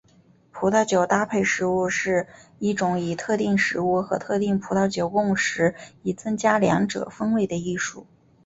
[0.51, 2.25] 葡萄酒搭配食物是
[2.57, 8.07] 一种以特定食物和特定葡萄酒共食以增加两者风味的艺术。